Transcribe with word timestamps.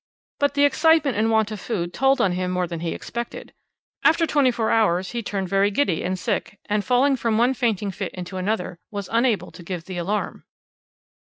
But 0.39 0.55
the 0.55 0.65
excitement 0.65 1.15
and 1.15 1.29
want 1.29 1.51
of 1.51 1.59
food 1.59 1.93
told 1.93 2.19
on 2.19 2.31
him 2.31 2.49
more 2.49 2.65
than 2.65 2.79
he 2.79 2.91
expected. 2.91 3.53
After 4.03 4.25
twenty 4.25 4.49
four 4.49 4.71
hours 4.71 5.11
he 5.11 5.21
turned 5.21 5.47
very 5.47 5.69
giddy 5.69 6.03
and 6.03 6.17
sick, 6.17 6.57
and, 6.65 6.83
falling 6.83 7.15
from 7.15 7.37
one 7.37 7.53
fainting 7.53 7.91
fit 7.91 8.11
into 8.15 8.37
another, 8.37 8.79
was 8.89 9.09
unable 9.11 9.51
to 9.51 9.61
give 9.61 9.85
the 9.85 9.97
alarm. 9.99 10.43